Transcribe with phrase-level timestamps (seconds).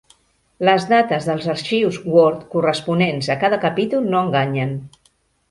[0.69, 4.75] Les dates dels arxius Word corresponents a cada capítol no enganyen.